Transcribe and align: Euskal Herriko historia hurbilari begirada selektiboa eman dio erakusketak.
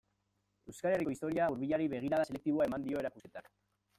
Euskal 0.71 0.93
Herriko 0.95 1.13
historia 1.15 1.49
hurbilari 1.55 1.85
begirada 1.93 2.27
selektiboa 2.31 2.69
eman 2.69 2.87
dio 2.87 3.03
erakusketak. 3.05 3.53